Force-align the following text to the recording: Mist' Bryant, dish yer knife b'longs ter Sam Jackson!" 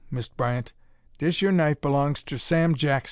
Mist' 0.09 0.35
Bryant, 0.35 0.73
dish 1.19 1.43
yer 1.43 1.51
knife 1.51 1.79
b'longs 1.79 2.23
ter 2.25 2.37
Sam 2.37 2.73
Jackson!" 2.73 2.99